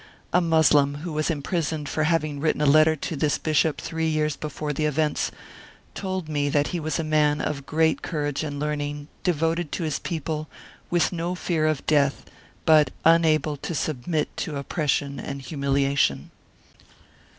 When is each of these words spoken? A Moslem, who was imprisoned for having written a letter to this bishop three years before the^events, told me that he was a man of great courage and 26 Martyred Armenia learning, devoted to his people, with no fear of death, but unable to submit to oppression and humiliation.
A 0.33 0.41
Moslem, 0.41 0.95
who 1.03 1.13
was 1.13 1.29
imprisoned 1.29 1.87
for 1.87 2.05
having 2.05 2.39
written 2.39 2.59
a 2.61 2.65
letter 2.65 2.95
to 2.95 3.15
this 3.15 3.37
bishop 3.37 3.79
three 3.79 4.07
years 4.07 4.35
before 4.35 4.71
the^events, 4.71 5.29
told 5.93 6.27
me 6.27 6.49
that 6.49 6.69
he 6.69 6.79
was 6.79 6.97
a 6.97 7.03
man 7.03 7.39
of 7.39 7.67
great 7.67 8.01
courage 8.01 8.43
and 8.43 8.59
26 8.59 8.59
Martyred 8.59 8.63
Armenia 8.81 8.93
learning, 8.95 9.07
devoted 9.21 9.71
to 9.71 9.83
his 9.83 9.99
people, 9.99 10.47
with 10.89 11.13
no 11.13 11.35
fear 11.35 11.67
of 11.67 11.85
death, 11.85 12.25
but 12.65 12.89
unable 13.05 13.55
to 13.57 13.75
submit 13.75 14.35
to 14.37 14.57
oppression 14.57 15.19
and 15.19 15.43
humiliation. 15.43 16.31